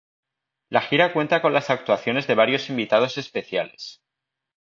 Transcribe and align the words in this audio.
La 0.71 0.81
gira 0.81 1.13
cuenta 1.13 1.43
con 1.43 1.53
las 1.53 1.69
actuaciones 1.69 2.25
de 2.25 2.33
varios 2.33 2.71
invitados 2.71 3.19
especiales. 3.19 4.01